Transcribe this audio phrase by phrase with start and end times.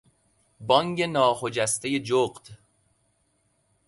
[0.59, 2.47] بانگ ناخجسته جغد